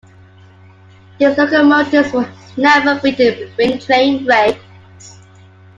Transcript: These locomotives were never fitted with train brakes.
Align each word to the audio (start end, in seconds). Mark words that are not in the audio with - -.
These 1.19 1.37
locomotives 1.37 2.11
were 2.11 2.27
never 2.57 2.99
fitted 3.01 3.55
with 3.55 3.85
train 3.85 4.25
brakes. 4.25 5.19